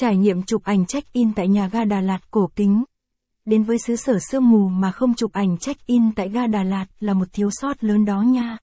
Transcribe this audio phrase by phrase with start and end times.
[0.00, 2.84] Trải nghiệm chụp ảnh check-in tại nhà ga Đà Lạt cổ kính.
[3.44, 6.86] Đến với xứ sở sương mù mà không chụp ảnh check-in tại ga Đà Lạt
[7.00, 8.56] là một thiếu sót lớn đó nha.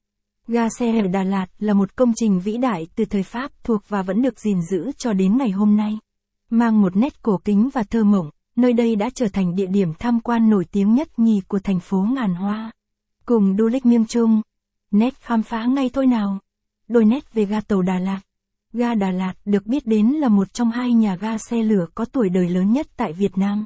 [0.48, 3.82] Ga xe ở Đà Lạt là một công trình vĩ đại từ thời Pháp thuộc
[3.88, 5.98] và vẫn được gìn giữ cho đến ngày hôm nay.
[6.50, 9.92] Mang một nét cổ kính và thơ mộng, nơi đây đã trở thành địa điểm
[9.98, 12.72] tham quan nổi tiếng nhất nhì của thành phố ngàn hoa.
[13.24, 14.42] Cùng du lịch miêm trung,
[14.90, 16.38] nét khám phá ngay thôi nào.
[16.88, 18.20] Đôi nét về ga tàu Đà Lạt.
[18.76, 22.04] Ga Đà Lạt được biết đến là một trong hai nhà ga xe lửa có
[22.04, 23.64] tuổi đời lớn nhất tại Việt Nam.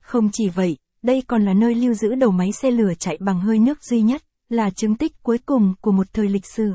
[0.00, 3.40] Không chỉ vậy, đây còn là nơi lưu giữ đầu máy xe lửa chạy bằng
[3.40, 6.72] hơi nước duy nhất, là chứng tích cuối cùng của một thời lịch sử.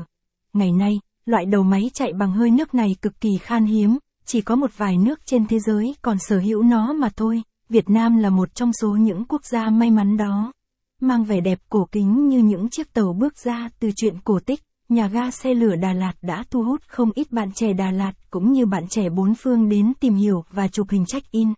[0.52, 4.40] Ngày nay, loại đầu máy chạy bằng hơi nước này cực kỳ khan hiếm, chỉ
[4.40, 7.42] có một vài nước trên thế giới còn sở hữu nó mà thôi.
[7.68, 10.52] Việt Nam là một trong số những quốc gia may mắn đó.
[11.00, 14.60] Mang vẻ đẹp cổ kính như những chiếc tàu bước ra từ chuyện cổ tích,
[14.88, 18.12] nhà ga xe lửa Đà Lạt đã thu hút không ít bạn trẻ Đà Lạt
[18.30, 21.52] cũng như bạn trẻ bốn phương đến tìm hiểu và chụp hình check-in.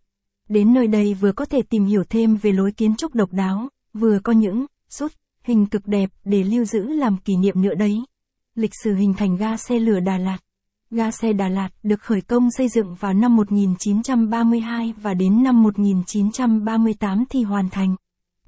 [0.48, 3.68] Đến nơi đây vừa có thể tìm hiểu thêm về lối kiến trúc độc đáo,
[3.94, 5.12] vừa có những sút
[5.42, 8.02] hình cực đẹp để lưu giữ làm kỷ niệm nữa đấy.
[8.54, 10.38] Lịch sử hình thành ga xe lửa Đà Lạt
[10.90, 15.62] Ga xe Đà Lạt được khởi công xây dựng vào năm 1932 và đến năm
[15.62, 17.96] 1938 thì hoàn thành.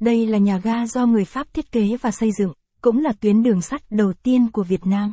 [0.01, 3.43] Đây là nhà ga do người Pháp thiết kế và xây dựng, cũng là tuyến
[3.43, 5.13] đường sắt đầu tiên của Việt Nam.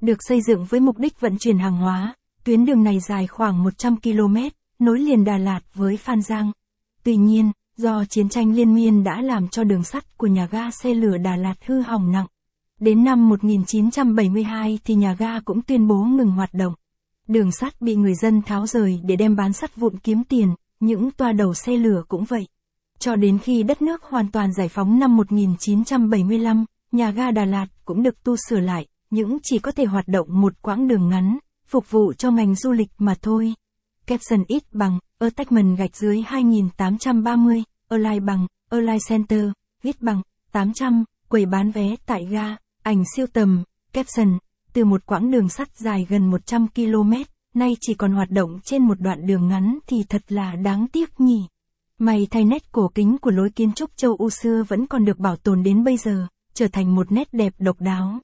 [0.00, 2.14] Được xây dựng với mục đích vận chuyển hàng hóa,
[2.44, 4.36] tuyến đường này dài khoảng 100 km,
[4.78, 6.52] nối liền Đà Lạt với Phan Giang.
[7.04, 10.70] Tuy nhiên, do chiến tranh liên miên đã làm cho đường sắt của nhà ga
[10.70, 12.26] xe lửa Đà Lạt hư hỏng nặng.
[12.80, 16.74] Đến năm 1972 thì nhà ga cũng tuyên bố ngừng hoạt động.
[17.28, 21.10] Đường sắt bị người dân tháo rời để đem bán sắt vụn kiếm tiền, những
[21.10, 22.46] toa đầu xe lửa cũng vậy.
[22.98, 26.64] Cho đến khi đất nước hoàn toàn giải phóng năm 1975,
[26.96, 30.26] nhà ga Đà Lạt cũng được tu sửa lại, những chỉ có thể hoạt động
[30.30, 33.54] một quãng đường ngắn, phục vụ cho ngành du lịch mà thôi.
[34.06, 39.44] Capson ít bằng, attachment gạch dưới 2830, online bằng, online center,
[39.82, 40.22] ít bằng,
[40.52, 44.38] 800, quầy bán vé tại ga, ảnh siêu tầm, caption,
[44.72, 47.12] từ một quãng đường sắt dài gần 100 km,
[47.54, 51.20] nay chỉ còn hoạt động trên một đoạn đường ngắn thì thật là đáng tiếc
[51.20, 51.46] nhỉ.
[51.98, 55.18] May thay nét cổ kính của lối kiến trúc châu Âu xưa vẫn còn được
[55.18, 56.26] bảo tồn đến bây giờ,
[56.56, 58.20] trở thành một nét đẹp độc đáo.